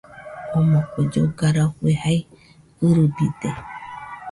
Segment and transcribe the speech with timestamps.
[0.57, 2.19] Omo kue lloga rafue jae
[2.85, 3.49] ɨrɨbide